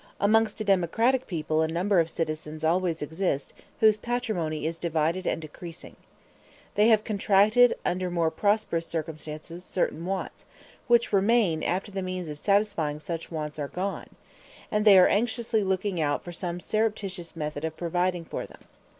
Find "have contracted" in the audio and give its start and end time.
6.87-7.75